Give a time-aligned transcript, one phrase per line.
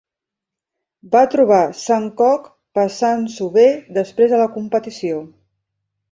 [1.15, 2.47] Va trobar Sang-ok
[2.79, 3.65] passant-s'ho bé
[3.99, 5.21] després de la competició.